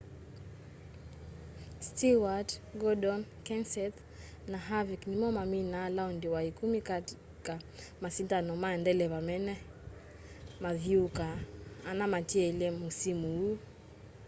[1.87, 2.49] stewart
[2.81, 3.97] gordon kenseth
[4.51, 7.55] na harvick nimo mamina laondi wa ikumi kati ka
[8.03, 9.53] masindano ma ndeleva mena
[10.63, 11.27] mathyuuka
[11.89, 13.55] ana matielye musimu uu